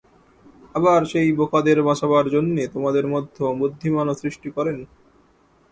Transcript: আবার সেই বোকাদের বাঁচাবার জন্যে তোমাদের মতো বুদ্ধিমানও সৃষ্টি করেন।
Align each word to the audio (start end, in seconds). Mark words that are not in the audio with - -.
আবার 0.75 0.99
সেই 1.11 1.29
বোকাদের 1.39 1.77
বাঁচাবার 1.87 2.25
জন্যে 2.35 2.63
তোমাদের 2.73 3.05
মতো 3.07 3.43
বুদ্ধিমানও 3.59 4.19
সৃষ্টি 4.21 4.49
করেন। 4.57 4.77